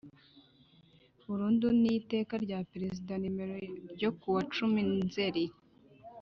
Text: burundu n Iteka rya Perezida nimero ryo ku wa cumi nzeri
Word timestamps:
burundu 1.25 1.67
n 1.81 1.83
Iteka 1.99 2.33
rya 2.45 2.59
Perezida 2.71 3.13
nimero 3.17 3.55
ryo 3.95 4.09
ku 4.19 4.27
wa 4.35 4.43
cumi 4.53 4.81
nzeri 5.05 5.45